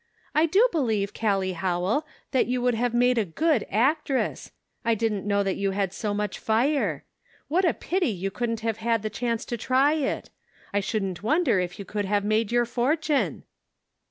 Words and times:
"I 0.33 0.47
do 0.47 0.67
believe, 0.71 1.13
Callie 1.13 1.53
Howell, 1.53 2.07
that 2.31 2.47
you 2.47 2.59
would 2.59 2.73
have 2.73 2.91
made 2.91 3.19
a 3.19 3.23
good 3.23 3.67
actress! 3.69 4.49
I 4.83 4.95
didn't 4.95 5.27
know 5.27 5.43
that 5.43 5.57
you 5.57 5.69
had 5.77 5.93
so 5.93 6.11
much 6.11 6.39
fire. 6.39 7.03
What 7.49 7.65
a 7.65 7.75
pity 7.75 8.09
you 8.09 8.31
couldn't 8.31 8.61
have 8.61 8.77
had 8.77 9.03
the 9.03 9.11
chance 9.11 9.45
to 9.45 9.57
try 9.57 9.93
it. 9.93 10.31
I 10.73 10.79
shouldn't 10.79 11.21
wonder 11.21 11.59
if 11.59 11.77
you 11.77 11.85
could 11.85 12.05
have 12.05 12.25
made 12.25 12.51
your 12.51 12.65
fortune." 12.65 13.43